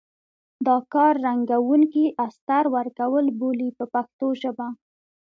[0.67, 4.67] دا کار رنګوونکي استر ورکول بولي په پښتو ژبه.